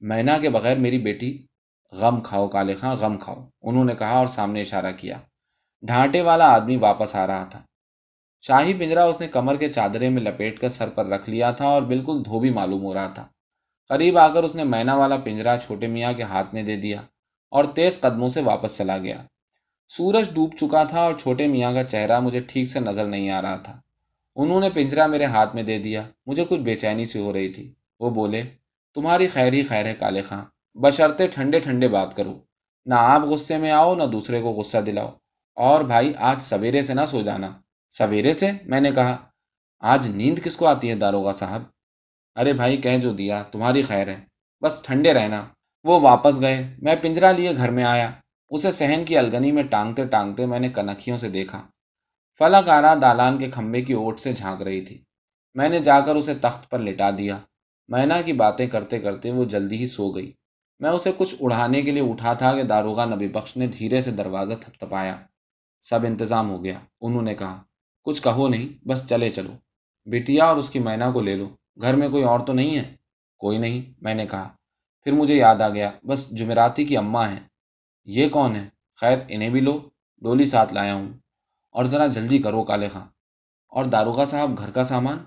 [0.00, 1.46] مینا کے بغیر میری بیٹی،
[1.92, 5.16] غم کھاؤ کالے خاں، غم کھاؤ۔ انہوں نے کہا اور سامنے اشارہ کیا۔
[5.82, 7.62] ڈھانٹے والا آدمی واپس آ رہا تھا۔
[8.40, 11.64] شاہی پنجرا اس نے کمر کے چادرے میں لپیٹ کر سر پر رکھ لیا تھا
[11.64, 13.26] اور بالکل دھوبی معلوم ہو رہا تھا۔
[13.88, 17.00] قریب آ کر اس نے مینا والا پنجرا چھوٹے میاں کے ہاتھ میں دے دیا
[17.50, 19.24] اور تیز قدموں سے واپس چلا گیا۔
[19.88, 23.42] سورج ڈوب چکا تھا اور چھوٹے میاں کا چہرہ مجھے ٹھیک سے نظر نہیں آ
[23.42, 23.80] رہا تھا۔
[24.36, 27.48] انہوں نے پنجرا میرے ہاتھ میں دے دیا۔ مجھے کچھ بے چینی سی ہو رہی
[27.48, 28.42] تھی۔ وہ بولے،
[28.94, 30.44] تمہاری خیر ہی خیر ہے کالے خاں۔
[30.74, 32.38] بشرتے ٹھنڈے ٹھنڈے بات کرو۔
[32.86, 35.10] نہ آپ غصے میں آؤ، نہ دوسرے کو غصہ دلاؤ۔
[35.54, 37.50] اور بھائی، آج سویرے سے نہ سو جانا۔
[37.90, 39.16] سویرے سے؟ میں نے کہا،
[39.80, 41.62] آج نیند کس کو آتی ہے داروغہ صاحب؟
[42.36, 44.24] ارے بھائی کہہ جو دیا، تمہاری خیر ہے۔
[44.62, 45.44] بس ٹھنڈے رہنا۔
[45.84, 48.10] وہ واپس گئے۔ میں پنجرا لیے گھر میں آیا۔
[48.50, 51.66] اسے سہن کی الگنی میں ٹانگتے ٹانگتے میں نے کنکھیوں سے دیکھا۔
[52.38, 55.04] فلک آرا دالان کے کھمبے کی اوٹ سے جھانک رہی تھی۔
[55.54, 57.38] میں نے جا کر اسے تخت پر لٹا دیا۔
[57.88, 60.32] مینا کی باتیں کرتے کرتے وہ جلدی ہی سو گئی۔
[60.80, 64.10] میں اسے کچھ اڑانے کے لیے اٹھا تھا کہ داروغہ نبی بخش نے دھیرے سے
[64.10, 65.16] دروازہ تھپ تھپایا
[65.82, 67.62] سب انتظام ہو گیا۔ انہوں نے کہا،
[68.02, 69.52] کچھ کہو نہیں، بس چلے چلو۔
[70.04, 71.48] بٹیا اور اس کی مینا کو لے لو۔
[71.82, 72.96] گھر میں کوئی اور تو نہیں ہے؟
[73.38, 74.48] کوئی نہیں، میں نے کہا۔
[75.02, 77.40] پھر مجھے یاد آ گیا، بس جمعراتی کی اماں ہیں۔
[78.04, 78.68] یہ کون ہے؟
[79.00, 81.08] خیر، انہیں بھی لو، ڈولی ساتھ لایا ہوں۔
[81.70, 83.06] اور ذرا جلدی کرو، کالے خاں۔
[83.68, 85.18] اور داروغہ صاحب، گھر کا سامان؟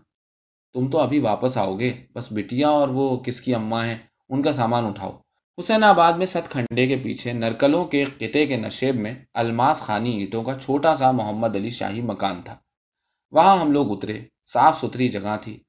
[0.74, 3.98] تم تو ابھی واپس آؤ گے، بس بٹیا اور وہ کس کی اماں ہیں،
[4.30, 5.18] ان کا سامان اٹھاؤ۔
[5.60, 10.18] حسین آباد میں ست کھنڈے کے پیچھے، نرکلوں کے قطع کے نشیب میں الماس خانی
[10.18, 12.58] اینٹوں کا چھوٹا سا محمد علی شاہی مکان تھا۔
[13.32, 14.22] وہاں ہم لوگ اترے،
[14.54, 15.60] صاف ستھری جگہ تھی۔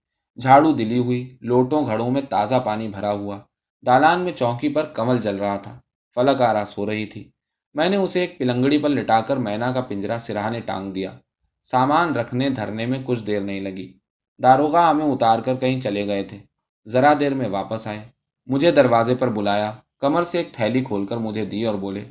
[0.43, 3.39] جھاڑو دلی ہوئی، لوٹوں گھڑوں میں تازہ پانی بھرا ہوا۔
[3.87, 5.81] دالان میں چوکی پر کمل جل رہا تھا،
[6.15, 7.31] فلک آرا سو رہی تھی۔
[7.75, 11.19] میں نے اسے ایک پلنگڑی پر لٹا کر مینا کا پنجرا سراہنے ٹانگ دیا۔
[11.63, 13.99] سامان رکھنے دھرنے میں کچھ دیر نہیں لگی۔
[14.43, 16.39] داروغہ ہمیں اتار کر کہیں چلے گئے تھے۔
[16.87, 18.09] ذرا دیر میں واپس آئے۔
[18.47, 22.05] مجھے دروازے پر بلایا۔ کمر سے ایک تھیلی کھول کر مجھے دی اور بولے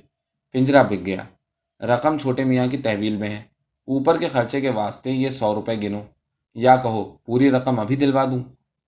[0.51, 1.23] پنجرا بک گیا۔
[1.85, 3.43] رقم چھوٹے میاں کی تحویل میں ہے۔
[3.87, 6.01] اوپر کے خرچے کے واسطے یہ سو روپے گنو۔
[6.57, 8.39] یا کہو، پوری رقم ابھی دلوا دوں؟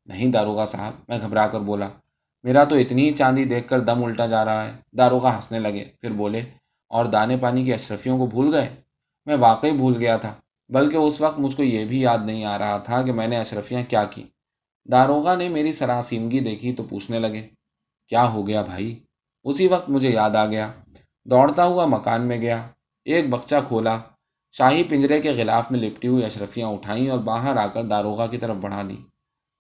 [0.10, 1.88] نہیں داروغہ صاحب، میں گھبرا کر بولا،
[2.44, 5.84] میرا تو اتنی ہی چاندی دیکھ کر دم الٹا جا رہا ہے۔ داروغہ ہنسنے لگے،
[6.02, 6.42] پھر بولے،
[6.92, 8.70] اور دانے پانی کی اشرفیوں کو بھول گئے؟
[9.28, 10.34] میں واقعی بھول گیا تھا،
[10.70, 13.38] بلکہ اس وقت مجھ کو یہ بھی یاد نہیں آ رہا تھا کہ میں نے
[13.38, 14.24] اشرفیاں کیا کی
[14.90, 17.48] داروغہ نے میری سراسیمگی دیکھی تو پوچھنے لگے،
[18.10, 19.00] کیا ہو گیا بھائی؟
[19.46, 20.72] اسی وقت مجھے یاد آ گیا،
[21.26, 22.62] دوڑتا ہوا مکان میں گیا،
[23.08, 23.98] ایک بخچہ کھولا
[24.52, 28.38] شاہی پنجرے کے غلاف میں لپٹی ہوئی اشرفیاں اٹھائیں اور باہر آ کر داروغہ کی
[28.38, 28.98] طرف بڑھا دی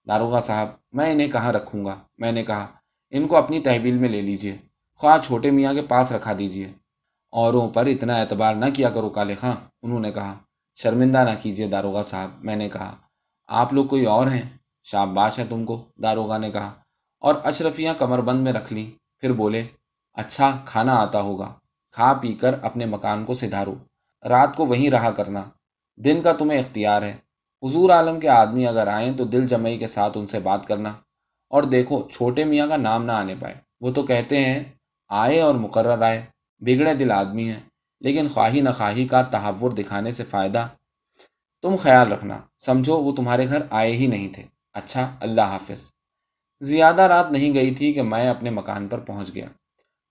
[0.08, 2.68] داروغہ صاحب، میں انہیں کہاں رکھوں گا؟ میں نے کہا،
[3.10, 4.58] ان کو اپنی تحویل میں لے لیجیے۔
[4.96, 6.74] خواہ چھوٹے میاں کے پاس رکھا دیجیے۔
[7.32, 10.34] اوروں پر اتنا اعتبار نہ کیا کرو کالے خاں، انہوں نے کہا۔
[10.76, 12.96] شرمندہ نہ کیجیے داروغہ صاحب، میں نے کہا۔
[13.48, 14.42] آپ لوگ کوئی اور ہیں؟
[14.84, 16.74] شاباش ہے تم کو؟ داروغہ نے کہا۔
[17.20, 19.68] اور اشرفیاں کمر بند میں رکھ لیں، پھر بولے
[20.14, 21.54] اچھا کھانا آتا ہوگا۔
[21.92, 23.76] کھا پی کر اپنے مکان کو سدھارو۔
[24.24, 25.44] رات کو وہیں رہا کرنا۔
[25.98, 27.18] دن کا تمہیں اختیار ہے۔
[27.64, 30.90] حضور عالم کے آدمی اگر آئیں تو دل جمعی کے ساتھ ان سے بات کرنا۔
[31.50, 34.64] اور دیکھو، چھوٹے میاں کا نام نہ آنے پائے۔ وہ تو کہتے ہیں،
[35.10, 36.26] آئے اور مقرر آئے۔
[36.60, 37.60] بگڑے دل آدمی ہیں،
[38.00, 40.68] لیکن خواہی نہ خواہی کا تحور دکھانے سے فائدہ۔
[41.62, 45.92] تم خیال رکھنا، سمجھو وہ تمہارے گھر آئے ہی نہیں تھے۔ اچھا اللہ حافظ۔
[46.62, 49.46] زیادہ رات نہیں گئی تھی کہ میں اپنے مکان پر پہنچ گیا۔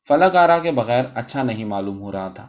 [0.09, 2.49] فلک آرا کے بغیر اچھا نہیں معلوم ہو رہا تھا۔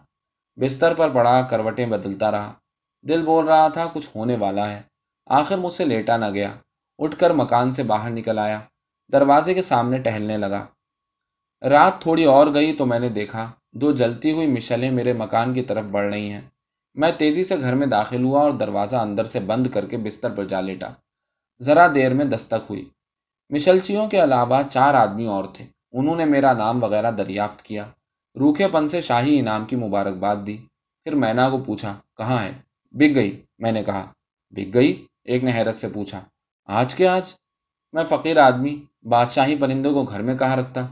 [0.62, 2.54] بستر پر پڑا کروٹیں بدلتا رہا۔
[3.02, 4.82] دل بول رہا تھا، کچھ ہونے والا ہے۔
[5.26, 6.54] آخر مجھ سے لیٹا نہ گیا۔
[6.98, 8.60] اٹھ کر مکان سے باہر نکل آیا۔
[9.12, 10.66] دروازے کے سامنے ٹہلنے لگا۔
[11.70, 15.62] رات تھوڑی اور گئی تو میں نے دیکھا، دو جلتی ہوئی مشلیں میرے مکان کی
[15.62, 16.42] طرف بڑھ رہی ہیں۔
[16.94, 20.36] میں تیزی سے گھر میں داخل ہوا اور دروازہ اندر سے بند کر کے بستر
[20.36, 20.90] پر جا لیٹا۔
[21.60, 22.90] ذرا دیر میں دستک ہوئی۔
[23.50, 27.86] مشلچیوں کے علاوہ چار آدمی اور تھے۔ انہوں نے میرا نام وغیرہ دریافت کیا۔
[28.36, 30.58] روکھے پن سے شاہی انعام کی مبارکباد دی۔
[31.04, 32.52] پھر مینا کو پوچھا، کہاں ہے؟
[32.92, 34.12] بک گئی۔ میں نے کہا،
[34.50, 36.22] بک گئی؟ ایک نے حیرت سے پوچھا،
[36.66, 37.34] آج کے آج؟
[37.94, 40.88] میں فقیر آدمی، بادشاہی پرندوں کو گھر میں کہاں رکھتا؟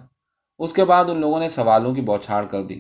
[0.60, 2.80] اس کے بعد ان لوگوں نے سوالوں کی بوچھاڑ کر دی۔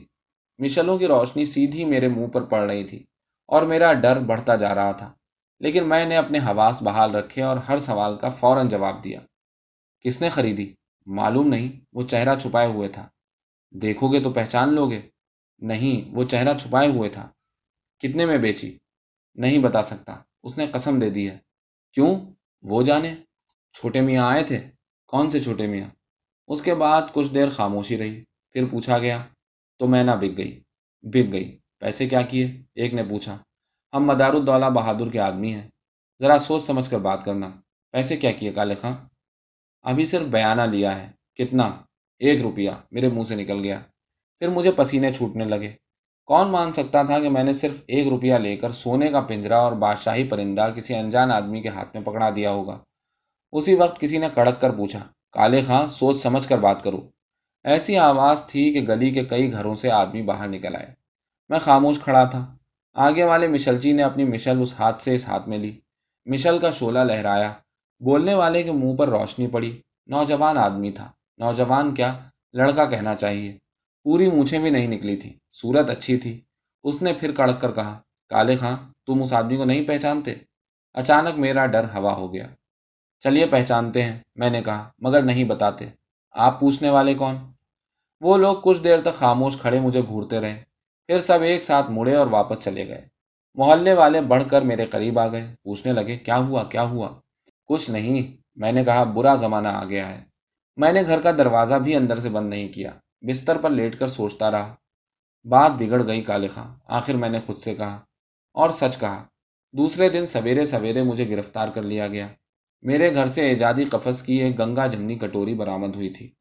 [0.57, 3.03] مشلوں کی روشنی سیدھی میرے منہ پر پڑ رہی تھی
[3.47, 5.13] اور میرا ڈر بڑھتا جا رہا تھا۔
[5.59, 9.19] لیکن میں نے اپنے حواس بحال رکھے اور ہر سوال کا فوراً جواب دیا۔
[10.01, 10.73] کس نے خریدی؟
[11.05, 13.07] معلوم نہیں، وہ چہرہ چھپائے ہوئے تھا۔
[13.71, 15.01] دیکھو گے تو پہچان لو گے۔
[15.59, 17.29] نہیں، وہ چہرہ چھپائے ہوئے تھا۔
[17.99, 18.77] کتنے میں بیچی؟
[19.35, 21.37] نہیں بتا سکتا۔ اس نے قسم دے دی ہے۔
[21.93, 22.19] کیوں؟
[22.61, 23.15] وہ جانے۔
[23.73, 24.67] چھوٹے میاں آئے تھے۔
[25.07, 25.89] کون سے چھوٹے میاں؟
[26.47, 29.25] اس کے بعد کچھ دیر خاموشی رہی۔ پھر پوچھا گیا،
[29.79, 30.63] تو میں نہ بک گئی۔
[31.01, 33.43] بک گئی۔ پیسے کیا کیے؟ ایک نے پوچھا۔
[33.93, 35.69] ہم مدار الدولہ بہادر کے آدمی ہیں۔
[36.21, 37.49] ذرا سوچ سمجھ کر بات کرنا۔
[37.91, 38.97] پیسے کیا کیے کالے خاں
[39.81, 41.83] ابھی صرف بیانہ لیا ہے۔ کتنا؟
[42.19, 43.79] ایک روپیہ میرے منہ سے نکل گیا۔
[44.39, 45.71] پھر مجھے پسینے چھوٹنے لگے۔
[46.25, 49.57] کون مان سکتا تھا کہ میں نے صرف ایک روپیہ لے کر سونے کا پنجرا
[49.57, 52.77] اور بادشاہی پرندہ کسی انجان آدمی کے ہاتھ میں پکڑا دیا ہوگا؟
[53.51, 54.99] اسی وقت کسی نے کڑک کر پوچھا،
[55.31, 57.09] کالے خاں، سوچ سمجھ کر بات کرو۔
[57.63, 60.93] ایسی آواز تھی کہ گلی کے کئی گھروں سے آدمی باہر نکل آئے۔
[61.49, 62.55] میں خاموش کھڑا تھا۔
[62.93, 65.79] آگے والے مشلچی نے اپنی مشل اس ہاتھ سے اس ہاتھ میں لی۔
[66.25, 67.53] مشل کا شولہ لہرایا۔
[67.99, 72.17] بولنے والے کے منہ پر روشنی پڑی۔ نوجوان آدمی تھا۔ نوجوان کیا
[72.53, 73.57] لڑکا کہنا چاہیے؟
[74.03, 76.41] پوری مونچھیں بھی نہیں نکلی تھی صورت اچھی تھی۔
[76.83, 80.33] اس نے پھر کڑک کر کہا، کالے خاں، تم اس آدمی کو نہیں پہچانتے؟
[80.93, 82.47] اچانک میرا ڈر ہوا ہو گیا۔
[83.19, 85.85] چلیے پہچانتے ہیں، میں نے کہا، مگر نہیں بتاتے۔
[86.31, 87.35] آپ پوچھنے والے کون؟
[88.21, 90.63] وہ لوگ کچھ دیر تک خاموش کھڑے مجھے گھورتے رہے۔
[91.07, 93.07] پھر سب ایک ساتھ مڑے اور واپس چلے گئے۔
[93.55, 97.19] محلے والے بڑھ کر میرے قریب آ گئے۔ پوچھنے لگے، کیا ہوا کیا ہوا؟
[97.65, 100.26] کچھ نہیں، میں نے کہا، برا زمانہ آ گیا ہے۔
[100.77, 104.07] میں نے گھر کا دروازہ بھی اندر سے بند نہیں کیا۔ بستر پر لیٹ کر
[104.07, 104.75] سوچتا رہا۔
[105.43, 108.01] بات بگڑ گئی کالے خاں۔ آخر میں نے خود سے کہا
[108.53, 109.23] اور سچ کہا،
[109.73, 112.27] دوسرے دن سویرے سویرے مجھے گرفتار کر لیا گیا۔
[112.81, 116.31] میرے گھر سے ایجادی قفس کی ایک گنگا جمنی کٹوری برآمد ہوئی تھی۔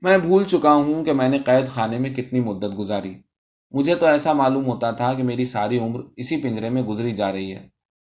[0.00, 3.14] میں بھول چکا ہوں کہ میں نے قید خانے میں کتنی مدت گزاری۔
[3.70, 7.32] مجھے تو ایسا معلوم ہوتا تھا کہ میری ساری عمر اسی پنجرے میں گزری جا
[7.32, 7.68] رہی ہے۔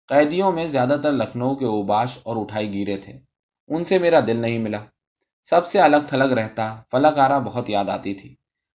[0.08, 3.12] قیدیوں میں زیادہ تر لکھنؤ کے اوباش اور اٹھائی گیرے تھے۔
[3.68, 4.78] ان سے میرا دل نہیں ملا۔
[5.50, 8.36] سب سے الگ تھلگ رہتا فلک آرا بہت یاد آتی تھی۔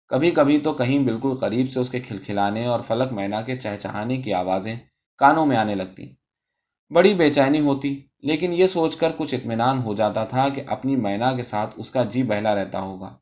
[0.09, 4.17] کبھی کبھی تو کہیں بالکل قریب سے اس کے کھلکھلانے اور فلک مینا کے چہچہانے
[4.17, 4.77] کی آوازیں
[5.19, 6.15] کانوں میں آنے لگتی۔
[6.95, 10.97] بڑی بے چینی ہوتی، لیکن یہ سوچ کر کچھ اطمینان ہو جاتا تھا کہ اپنی
[10.97, 13.17] مینا کے ساتھ اس کا جی بہلا رہتا ہوگا۔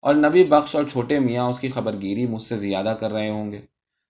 [0.00, 3.30] اور نبی بخش اور چھوٹے میاں اس کی خبر گیری مجھ سے زیادہ کر رہے
[3.30, 3.60] ہوں گے۔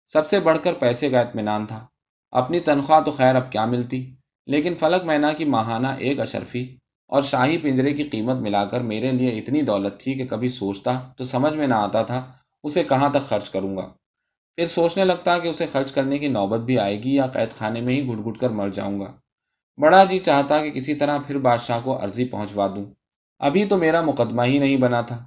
[0.07, 1.87] سب سے بڑھ کر پیسے کا اطمینان تھا۔
[2.31, 4.15] اپنی تنخواہ تو خیر اب کیا ملتی،
[4.47, 9.13] لیکن فلک مینا کی ماہانہ ایک اشرفی اور شاہی پنجرے کی قیمت ملا کر میرے
[9.13, 13.09] لیے اتنی دولت تھی کہ کبھی سوچتا تو سمجھ میں نہ آتا تھا اسے کہاں
[13.11, 13.93] تک خرچ کروں گا۔
[14.57, 17.81] پھر سوچنے لگتا کہ اسے خرچ کرنے کی نوبت بھی آئے گی یا قید خانے
[17.81, 19.13] میں ہی گھٹ گھٹ کر مر جاؤں گا۔
[19.81, 22.85] بڑا جی چاہتا کہ کسی طرح پھر بادشاہ کو عرضی پہنچوا دوں۔
[23.39, 25.27] ابھی تو میرا مقدمہ ہی نہیں بنا تھا۔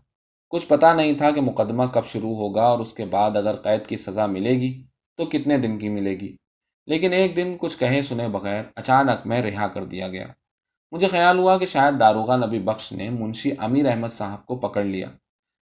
[0.50, 3.88] کچھ پتا نہیں تھا کہ مقدمہ کب شروع ہوگا اور اس کے بعد اگر قید
[3.88, 4.84] کی سزا ملے گی
[5.18, 6.36] تو کتنے دن کی ملے گی۔
[6.88, 10.28] لیکن ایک دن کچھ کہے سنے بغیر اچانک میں رہا کر دیا گیا۔
[10.92, 14.84] مجھے خیال ہوا کہ شاید داروغہ نبی بخش نے منشی امیر احمد صاحب کو پکڑ
[14.84, 15.08] لیا،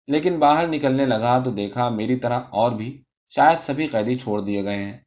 [0.07, 2.89] لیکن باہر نکلنے لگا تو دیکھا میری طرح اور بھی
[3.29, 4.97] شاید سبھی قیدی چھوڑ دیے گئے ہیں۔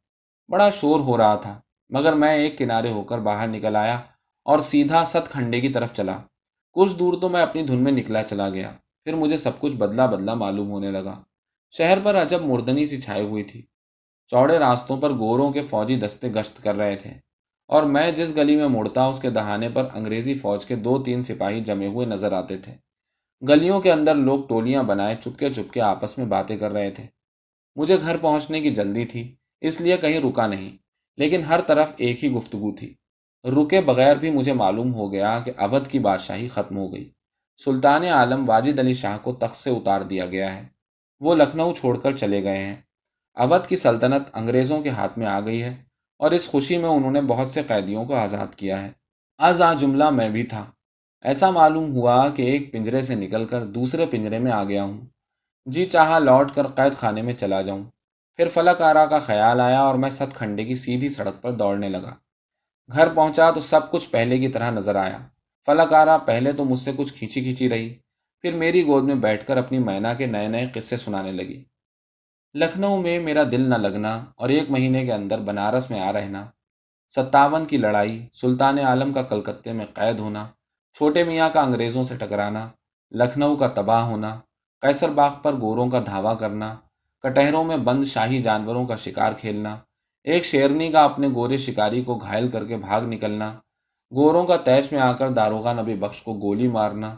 [0.49, 3.95] بڑا شور ہو رہا تھا، مگر میں ایک کنارے ہو کر باہر نکل آیا
[4.45, 6.17] اور سیدھا ست کھنڈے کی طرف چلا۔
[6.75, 8.71] کچھ دور تو میں اپنی دھن میں نکلا چلا گیا،
[9.03, 11.15] پھر مجھے سب کچھ بدلا بدلا معلوم ہونے لگا۔
[11.73, 13.61] شہر پر عجب مردنی سی چھائی ہوئی تھی۔
[14.31, 17.13] چوڑے راستوں پر گوروں کے فوجی دستے گشت کر رہے تھے۔
[17.67, 21.23] اور میں جس گلی میں مڑتا اس کے دہانے پر انگریزی فوج کے دو تین
[21.23, 22.73] سپاہی جمے ہوئے نظر آتے تھے۔
[23.47, 27.07] گلیوں کے اندر لوگ ٹولیاں بنائے چپکے چپکے آپس میں باتیں کر رہے تھے۔
[27.75, 30.77] مجھے گھر پہنچنے کی جلدی تھی، اس لیے کہیں رکا نہیں،
[31.17, 32.93] لیکن ہر طرف ایک ہی گفتگو تھی۔
[33.43, 37.09] رکے بغیر بھی مجھے معلوم ہو گیا کہ اودھ کی بادشاہی ختم ہو گئی۔
[37.65, 40.67] سلطان عالم واجد علی شاہ کو تخت سے اتار دیا گیا ہے۔
[41.19, 42.75] وہ لکھنؤ چھوڑ کر چلے گئے ہیں۔
[43.33, 45.86] اودھ کی سلطنت انگریزوں کے ہاتھ میں آ گئی ہے۔
[46.17, 48.91] اور اس خوشی میں انہوں نے بہت سے قیدیوں کو آزاد کیا ہے۔
[49.37, 50.71] آز آ جملہ میں بھی تھا۔
[51.21, 55.01] ایسا معلوم ہوا کہ ایک پنجرے سے نکل کر دوسرے پنجرے میں آ گیا ہوں۔
[55.65, 57.83] جی چاہا لوٹ کر قید خانے میں چلا جاؤں۔
[58.35, 61.89] پھر فلک آرا کا خیال آیا اور میں ست کھنڈے کی سیدھی سڑک پر دوڑنے
[61.89, 62.15] لگا۔
[62.93, 65.17] گھر پہنچا تو سب کچھ پہلے کی طرح نظر آیا۔
[65.65, 67.93] فلک آرا پہلے تو مجھ سے کچھ کھینچی کھینچی رہی۔
[68.41, 71.63] پھر میری گود میں بیٹھ کر اپنی مینا کے نئے نئے قصے سنانے لگی۔
[72.55, 76.43] لکھنؤ میں میرا دل نہ لگنا اور ایک مہینے کے اندر بنارس میں آ رہنا،
[77.13, 80.45] ستاون کی لڑائی، سلطان عالم کا کلکتے میں قید ہونا،
[80.95, 82.67] چھوٹے میاں کا انگریزوں سے ٹکرانا،
[83.11, 84.39] لکھنؤ کا تباہ ہونا
[84.83, 86.73] کیسر باغ پر گوروں کا دھاوا کرنا،
[87.23, 89.77] کٹہروں میں بند شاہی جانوروں کا شکار کھیلنا،
[90.27, 93.53] ایک شیرنی کا اپنے گورے شکاری کو گھائل کر کے بھاگ نکلنا،
[94.11, 97.15] گوروں کا تیش میں آ کر داروغہ نبی بخش کو گولی مارنا،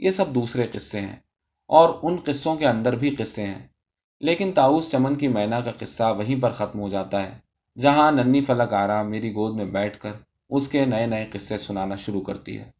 [0.00, 1.16] یہ سب دوسرے قصے ہیں
[1.70, 3.66] اور ان قصوں کے اندر بھی قصے ہیں۔
[4.22, 7.32] لیکن تاؤس چمن کی مینا کا قصہ وہیں پر ختم ہو جاتا ہے،
[7.76, 10.12] جہاں ننی فلک آرا میری گود میں بیٹھ کر
[10.50, 12.70] اس کے نئے نئے قصے سنانا شروع کرتی ہے۔